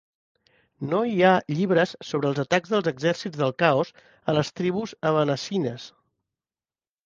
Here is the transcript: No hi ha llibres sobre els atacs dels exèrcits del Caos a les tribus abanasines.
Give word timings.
No 0.93 1.01
hi 1.09 1.19
ha 1.27 1.33
llibres 1.57 1.93
sobre 2.13 2.27
els 2.31 2.41
atacs 2.45 2.73
dels 2.77 2.91
exèrcits 2.93 3.43
del 3.43 3.55
Caos 3.65 3.95
a 4.35 4.39
les 4.41 4.53
tribus 4.63 4.99
abanasines. 5.13 5.89